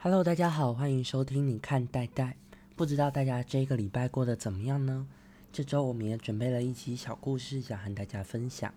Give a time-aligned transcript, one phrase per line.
[0.00, 2.36] Hello，大家好，欢迎收听你看代代。
[2.76, 5.08] 不知道大家这个礼拜过得怎么样呢？
[5.52, 8.72] 这周我们也准备了一期小故事，想和大家分享。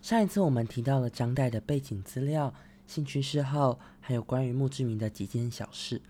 [0.00, 2.54] 上一次我们提到了张岱的背景资料、
[2.86, 6.00] 兴趣嗜好，还有关于墓志铭的几件小事。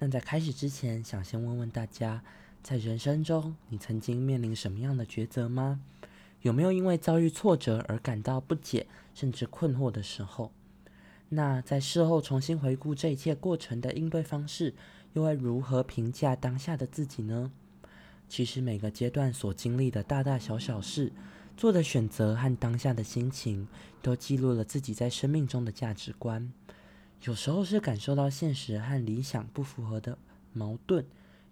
[0.00, 2.24] 那在开始之前，想先问问大家，
[2.64, 5.80] 在人生中你曾经面临什么样的抉择吗？
[6.42, 10.50] 有没有因为遭遇挫折而感到不解甚至困惑的时候？
[11.28, 14.74] 那在事后重新回顾这一切过程的应对方式，
[15.14, 17.50] 又会如何评价当下的自己呢？
[18.28, 21.12] 其实每个阶段所经历的大大小小事，
[21.56, 23.66] 做的选择和当下的心情，
[24.02, 26.52] 都记录了自己在生命中的价值观。
[27.22, 30.18] 有时候是感受到现实和理想不符合的
[30.52, 31.04] 矛盾，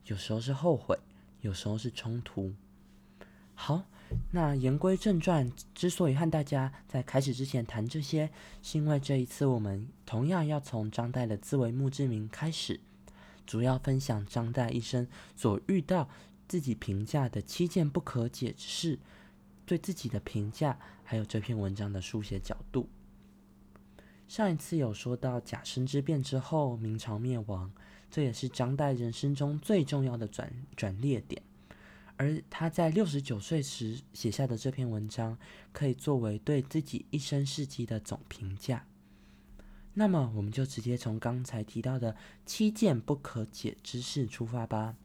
[0.06, 0.98] 有时候是后悔，
[1.41, 2.53] 有时候是冲突。
[3.55, 3.85] 好。
[4.31, 8.31] 那言归正传，之所以和大家在开始之前谈这些，
[8.62, 12.79] 是因为这一次我们同样要从张岱的自为墓志铭开始，
[13.45, 16.09] 主要分享张岱一生所遇到
[16.47, 18.98] 自己评价的七件不可解之事，
[19.67, 22.89] 对自己的评价，还有这篇文章的书写角度。
[24.28, 27.73] 上一次有说到甲申之变之后，明朝灭亡，
[28.11, 31.43] 这也是张岱人生中最重要的转转捩点。
[32.17, 35.37] 而他在六十九岁时写下的这篇文章，
[35.73, 38.87] 可以作为对自己一生事迹的总评价。
[39.95, 44.97] 那么，我们就直接从刚才提到的七件不可解之事出发吧。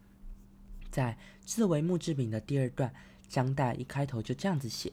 [0.91, 2.93] 在自为墓志铭的第二段，
[3.27, 4.91] 江岱一开头就这样子写：“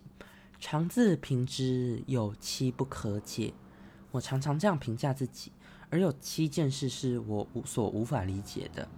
[0.61, 3.55] 常自评之，有七不可解。”
[4.13, 5.53] 我常常这样评价自己，
[5.91, 8.89] 而有七件事是我无所无法理解的。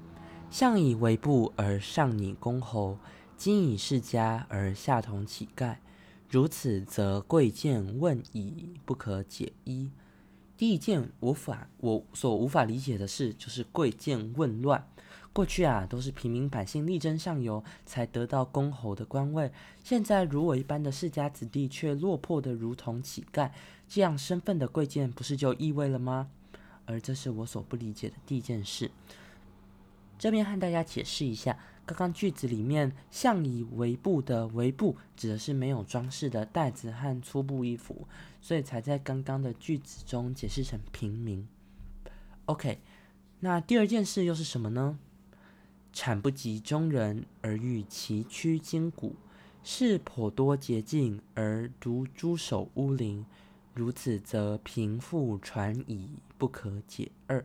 [0.51, 2.99] 相以为部而上拟公侯，
[3.37, 5.77] 今以世家而下同乞丐，
[6.29, 9.91] 如此则贵贱问矣，不可解一。
[10.57, 14.89] 第一件无法我所无法理解的事，就是贵贱问乱。
[15.35, 19.53] 过去啊，都是平民百姓力争上游才得到公侯的官位，
[19.85, 23.51] 现在如我一般的世家子弟却落魄的如同乞丐，
[23.87, 26.31] 这样身份的贵贱不是就意味了吗？
[26.87, 28.91] 而这是我所不理解的第一件事。
[30.19, 31.57] 这边和大家解释一下，
[31.87, 38.09] 刚刚句子里面“相以为布”的“为布”指的是没有装饰的袋子和粗布衣服，
[38.41, 41.47] 所以才在刚刚的句子中解释成平民。
[42.47, 42.81] OK，
[43.41, 44.99] 那第二件事又是什么呢？
[45.93, 49.15] 产不及中人而欲崎岖筋骨，
[49.63, 53.25] 是颇多捷径而独诸守乌林，
[53.73, 57.45] 如此则贫富传矣，不可解二。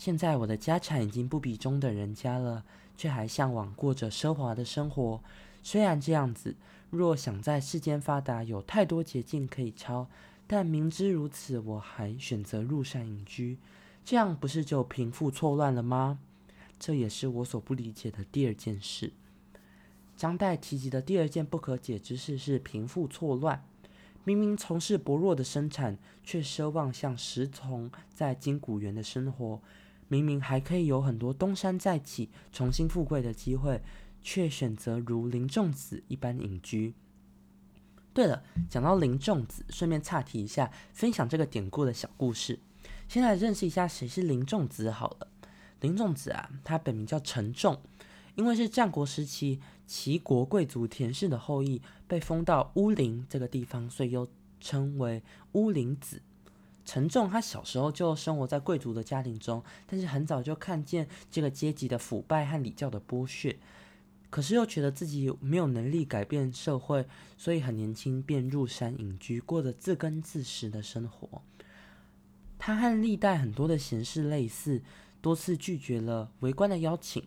[0.00, 2.64] 现在我的家产已经不比中等人家了，
[2.96, 5.22] 却还向往过着奢华的生活。
[5.62, 6.56] 虽然这样子，
[6.88, 10.08] 若想在世间发达，有太多捷径可以抄，
[10.46, 13.58] 但明知如此，我还选择入山隐居，
[14.02, 16.18] 这样不是就贫富错乱了吗？
[16.78, 19.12] 这也是我所不理解的第二件事。
[20.16, 23.62] 张岱提及的第二件不可解之事是贫富错乱。
[24.24, 29.60] 明明从事薄弱的生产，却奢望像石从在金谷园的生活。
[30.10, 33.80] 明明还可以有很多东山再起、重新富贵的机会，
[34.20, 36.94] 却选择如林仲子一般隐居。
[38.12, 42.58] 对了，讲到林仲子，顺便岔题一下，分享这个典故的小故事。
[43.06, 45.28] 先来认识一下谁是林仲子好了。
[45.80, 47.80] 林仲子啊，他本名叫陈仲，
[48.34, 54.28] 因为是战国时期齐国贵族田氏的后裔，被封到乌林这个地方，所以又
[54.58, 55.22] 称为
[55.52, 56.20] 乌林子。
[56.90, 63.56] 陈仲他小时候就生活在贵族的家庭中，但是很早就看见这个阶级的腐败和礼教的剥削，
[64.28, 67.06] 可是又觉得自己没有能力改变社会，
[67.36, 71.42] 所以很年轻便入山隐居，过着自耕自食的生活。
[72.58, 74.82] 他和历代很多的贤士类似，
[75.20, 77.22] 多次拒绝了为官的邀请。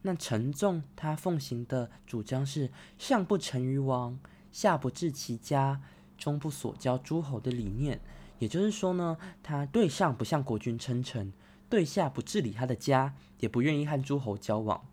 [0.00, 4.18] 那陈仲他奉行的主张是上不成于王，
[4.50, 5.82] 下不治其家，
[6.16, 8.00] 中不所教诸侯的理念。
[8.42, 11.32] 也就是说呢，他对上不向国君称臣，
[11.70, 14.84] 对下不治理他的家，也不愿意和诸侯交往。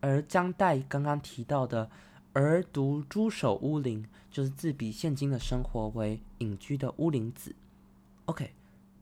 [0.00, 1.88] 而张岱刚刚提到的
[2.34, 7.54] “而独诸守乌林”，就是自比现今的生活为隐居的乌林子。
[8.24, 8.50] OK，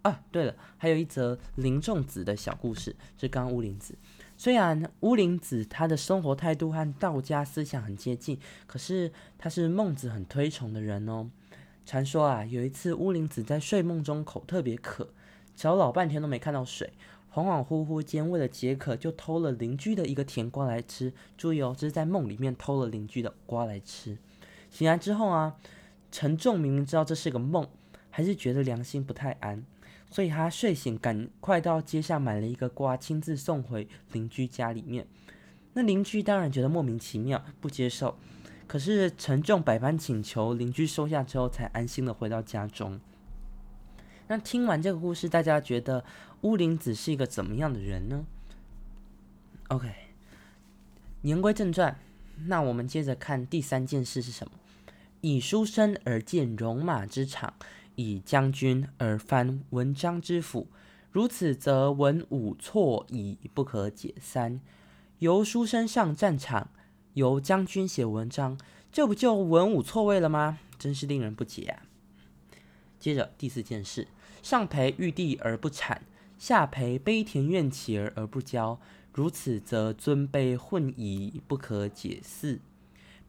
[0.03, 3.97] 啊，对了，还有一则林仲子的小故事，是刚刚乌林子。
[4.37, 11.31] 虽然乌林子他的生活态度和道家思想很接近，可是他是孟子很推崇的人哦。
[11.87, 15.09] 传说啊，有一次乌灵子在睡梦中口特别渴，
[15.55, 16.93] 找老半天都没看到水，
[17.33, 21.13] 恍恍惚惚间为了解渴，就偷了邻居的一个甜瓜来吃。
[21.39, 24.19] 注意哦，这是在梦里面偷了邻居的瓜来吃。
[24.69, 25.55] 醒来之后啊，
[26.11, 27.69] 陈仲明明知道这是个梦，
[28.11, 29.65] 还是觉得良心不太安，
[30.11, 35.07] 所以他睡醒赶快到街上买了一个瓜，亲自送回邻居家里面。
[35.75, 38.19] 那邻居当然觉得莫名其妙，不接受。
[38.67, 43.01] 可是陈重百般请求，邻居收下之后，才安心的回到家中。
[44.29, 46.05] 那听完这个故事，大家觉得
[46.41, 48.25] 乌林子是一个怎么样的人呢
[49.69, 49.89] ？OK，
[51.23, 51.97] 言归正传，
[52.47, 54.53] 那我们接着看第三件事是什么？
[55.21, 57.55] 以书生而见戎马之场，
[57.95, 60.67] 以将军而翻文章之府。
[61.11, 64.61] 如此，则文武错矣，不可解三。
[65.21, 66.69] 由书生上战场，
[67.17, 68.59] 由将军写文章，
[68.93, 70.59] 这不就文武错位了吗？
[70.79, 71.83] 真是令人不解啊！
[72.99, 74.09] 接着第四件事。
[74.43, 76.03] 上培玉帝而不产，
[76.37, 78.77] 下培卑田院乞儿而不骄，
[79.15, 82.61] 如此则尊卑混矣，不可解释。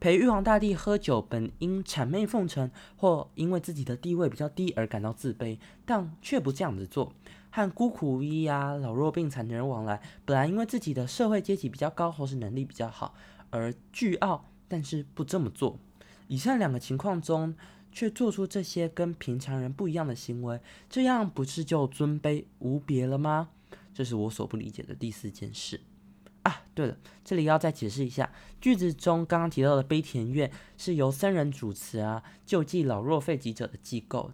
[0.02, 7.14] 陪玉皇大帝喝酒，本因谄媚奉承，或因为自己的地位比较低而感到自卑，但却不这样子做。
[7.50, 13.16] 和孤苦无依啊、老弱病残的人往来，本来因为自己的社会阶级比较高，或是能力比较好
[13.50, 15.80] 而倨傲，但是不这么做。
[16.28, 17.56] 以上两个情况中。
[17.90, 23.50] 却做出这些跟平常人不一样的行为，这样不是就尊卑无别了吗？
[23.92, 25.82] 这是我所不理解的第四件事
[26.44, 26.62] 啊。
[26.76, 34.32] 对了，这里要再解释一下，句子中刚刚提到的悲田院是由僧人主持啊，救济老弱废疾者的机构，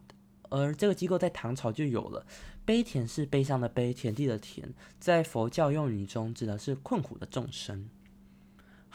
[0.50, 2.26] 而这个机构在唐朝就有了。
[2.66, 7.88] 悲田是悲伤的悲，田地的田，在佛教用语中指的是困苦的众生。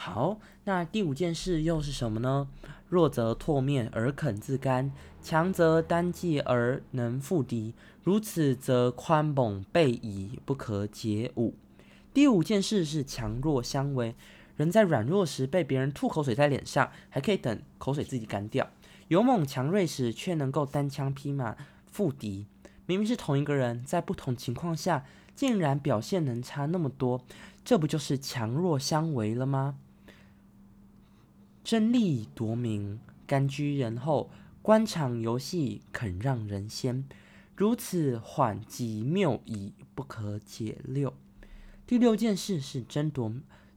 [0.01, 2.49] 好，那第五件事又是什么呢？
[2.89, 7.75] 弱则唾面而肯自甘，强则单骑而能复敌。
[8.05, 11.53] 如此则宽猛备矣，不可解五。
[12.15, 14.15] 第五件事是强弱相违。
[14.57, 18.67] 人在软弱时被别人吐口水在脸上，还可以等口水自己干掉；
[19.09, 21.57] 勇猛强锐时却能够单枪匹马
[21.91, 22.47] 复敌。
[22.87, 25.05] 明明是同一个人，在不同情况下
[25.35, 27.21] 竟然表现能差那么多，
[27.65, 29.75] 这不就是强弱相违了吗？
[31.69, 34.31] 争利夺名，甘居人后；
[34.63, 37.05] 官场游戏，肯让人先。
[37.55, 41.13] 如此缓急谬矣，不可解六。
[41.87, 43.31] 第六件事是争夺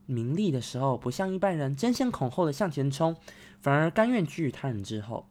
[0.06, 3.14] 名利的时候，不像一般人争先恐后的向前冲，
[3.60, 5.26] 反而甘愿居于他人之后；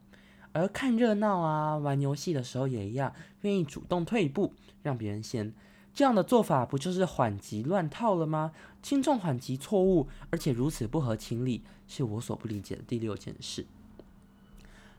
[0.52, 4.54] 而看热闹啊、玩游戏的时候也一样，愿意主动退一步，
[4.84, 5.52] 让别人先。
[5.94, 8.52] 这样的做法不就是缓急乱套了吗？
[8.82, 13.66] 轻重缓急错误，而且如此不合情理，是我所不理解的第六件事。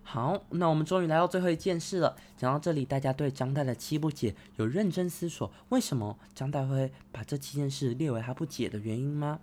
[0.04, 2.16] 好，那我们终于来到最后一件事了。
[2.38, 9.40] 讲到这里，大家对张岱的七不解有认真思索，为什么张岱会把这七件事列为他不解的原因吗？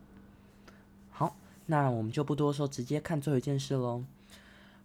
[1.10, 1.36] 好，
[1.66, 4.04] 那我们就不多说，直接看最后一件事喽。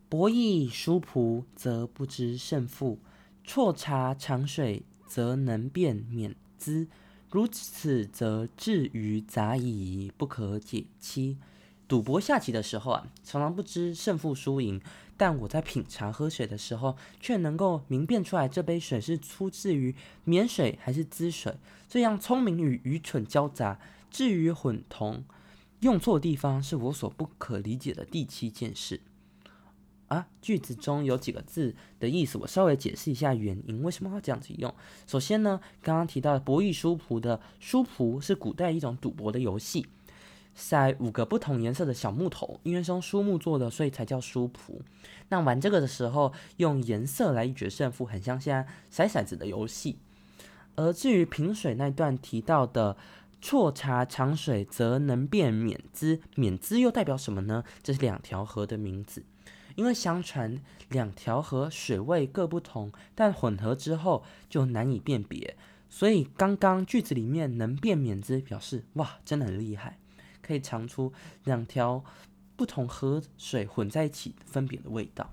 [0.07, 2.97] 博弈输仆，则不知胜负；
[3.43, 6.33] 错察长水，则能辨免。
[6.65, 6.87] 资
[7.29, 11.37] 如此，则至于杂矣，不可解期。
[11.87, 14.81] 赌博下棋的时候啊，常常不知胜负输赢，
[15.15, 21.55] 但我在品茶喝水的时候，却能够明辨出来这杯水是出自于免水还是滋水。
[21.87, 23.79] 这样聪明与愚蠢交杂，
[24.09, 25.23] 至于混同，
[25.81, 29.01] 用错地方，是我所不可理解的第七件事。
[30.07, 34.73] 啊，句子中有几个字的意思，我稍微解释一下原因，为什么要这样子用？
[35.07, 39.87] 首先呢，刚刚提到博弈书仆的书仆是古代一种赌博的游戏，
[40.53, 44.79] 塞五个不同颜色的小木头，因为是用书木做的，所以才叫书仆。
[45.29, 48.53] 那玩这个的时候，用颜色来一决胜负，很像现
[48.91, 49.97] 在筛骰子的游戏。
[50.75, 52.95] 而至于平水那段提到的
[53.41, 57.63] 错茶长水，则能辨免资，免资又代表什么呢？
[57.81, 59.23] 这是两条河的名字。
[59.75, 65.55] 因为相传两条河水位各不同，但混合之后就难以辨别，
[65.89, 69.99] 所以刚刚句子里面能辨免之，表示哇，真的很厉害，
[70.41, 71.11] 可以尝出
[71.43, 72.03] 两条
[72.55, 75.29] 不同河水混在一起分别的味道。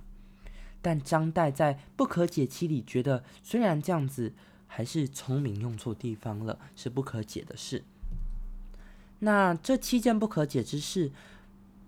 [0.80, 4.34] 但张岱在不可解期里觉得，虽然这样子
[4.66, 7.84] 还是聪明用错地方了，是不可解的事。
[9.20, 11.12] 那这七件不可解之事。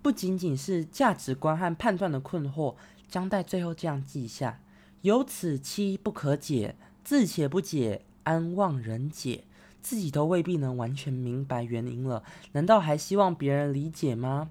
[0.05, 2.75] 不仅仅是价值观和判断的困惑，
[3.09, 4.61] 张岱最后这样记下：
[5.01, 9.45] 有此期不可解，自且不解，安望人解？
[9.81, 14.51] 自己都未必能完全明白原因了，难道还希望别人理解吗？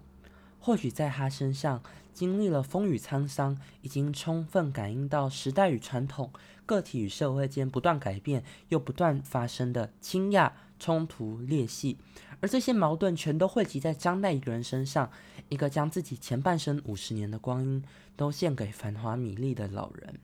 [0.60, 1.84] 或许在他身上
[2.16, 6.32] 经历了风雨沧桑，已经充分感应到时代与传统、
[6.66, 12.00] 个体与社会间不断改变又不断发生的倾轧、冲突、裂隙。
[12.40, 15.10] 而这些矛盾全都汇集在张岱一个人身上，
[15.50, 17.84] 一个将自己前半生五十年的光阴
[18.16, 20.20] 都献给繁华米粒的老人。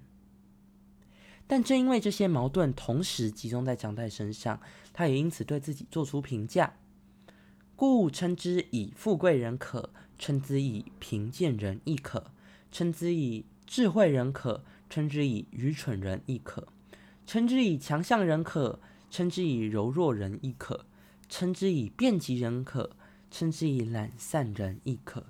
[1.47, 4.59] 但正因为这些矛盾同时集中在张岱身上，
[4.93, 6.73] 他也因此对自己做出评价：
[7.75, 12.21] 故称之以富贵人可，称之以贫贱人亦可；
[12.71, 16.67] 称之以智慧人可，称之以愚蠢人亦可；
[17.25, 20.85] 称之以强项人可，称之以柔弱人亦可；
[21.27, 22.91] 称之以便极人可，
[23.29, 25.25] 称之以懒散人亦可。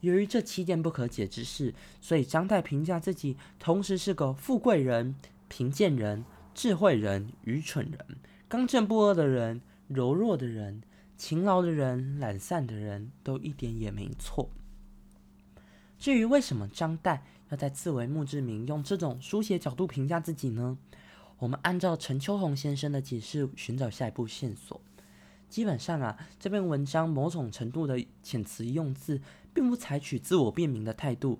[0.00, 5.14] 由于这七件不可解之事，所以张岱评价自己同时是个富贵人、
[5.48, 6.24] 贫贱人、
[6.54, 8.16] 智慧人、愚蠢人、
[8.48, 10.82] 刚正不阿的人、柔弱的人、
[11.16, 14.50] 勤劳的人、懒散的人，都一点也没错。
[15.98, 20.76] 至于为什么张岱要在自为墓志铭用这种书写角度评价自己呢？
[21.38, 24.80] 我们按照陈秋红先生的解释寻找下一步线索。
[25.52, 29.20] 基本上啊，这篇文章某种程度的遣词用字。
[29.54, 31.38] 并不采取自我辨明的态度，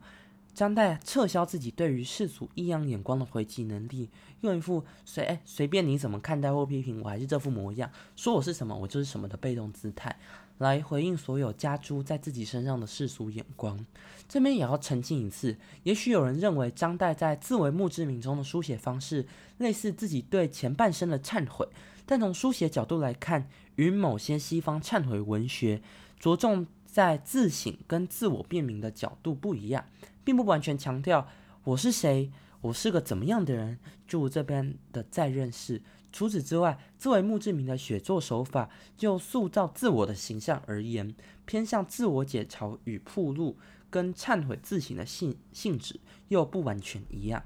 [0.53, 4.11] 张岱撤销自己对于世俗异样眼光的回击能力，
[4.43, 10.15] 用一副随随便你怎么看待或批评，我还是这副模样，说我是什么，我就是什么的被动姿态，
[10.63, 13.85] 来回应所有加诸在自己身上的世俗眼光。
[14.29, 19.27] 这边也要澄清一次，也许有人认为张岱在自为墓志铭中的书写方式
[19.59, 21.69] 类似自己对前半生的忏悔，
[22.07, 25.83] 但从书写角度来看，与某些西方忏悔文学
[26.19, 26.67] 着重。
[26.85, 29.83] 在自省跟自我辨明的角度不一样，
[30.23, 31.27] 并不完全强调
[31.65, 33.79] 我是谁，我是个怎么样的人。
[34.07, 35.81] 就这边的再认识。
[36.13, 41.15] 除此之外，作为墓志铭的写作手法，就塑造自我的形象而言，
[41.47, 43.57] 偏向自我解嘲与铺路，
[43.89, 47.43] 跟忏悔自省的性性质又不完全一样。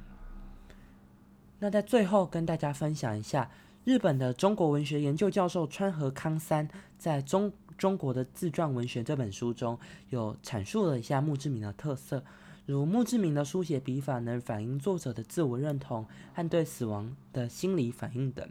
[1.60, 3.50] 那在最后跟大家分享一下，
[3.84, 6.68] 日本的中国文学研究教授川和康三
[6.98, 7.52] 在中。
[7.76, 12.24] 中国的自传文学这本书中有阐述了一下墓志铭的特色，
[12.66, 18.46] 如墓志铭的书写笔法能反映作者的自我认同和对死亡的心理反应等。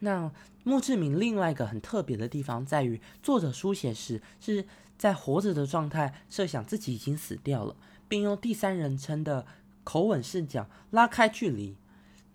[0.00, 0.32] 那
[0.64, 7.76] 墓志铭另外一个很特别的地方在于，作者书写时是在活着的状态，设想自己已经死掉了，
[8.08, 9.46] 并用第三人称的
[9.84, 11.76] 口吻视角拉开距离，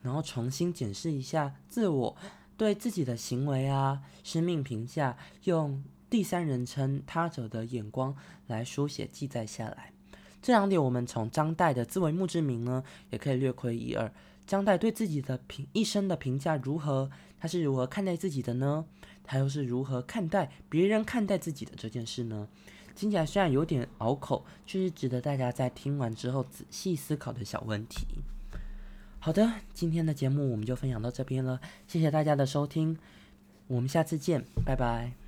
[0.04, 2.16] 然后重新检视一下自我。
[2.56, 8.14] 对自己的行为啊、生命评价，用第三人称他者的眼光
[8.48, 9.94] 来书写记载下来。
[10.42, 14.12] 这两点，我们从张岱的自为墓志铭呢，也可以略窥一二。
[14.48, 17.10] 张岱对自己的评一生的评价如何？
[17.40, 18.86] 他是如何看待自己的呢？
[19.24, 22.48] 他又是如何看待别人看待自己的这件事呢？
[22.96, 28.08] 听起来虽然有点拗口，却是值得大家在听完之后仔细思考的小问题。
[29.20, 32.98] 好的，今天的节目我们就分享到这边了，谢谢大家的收听，
[33.68, 35.19] 我们下次见，拜拜。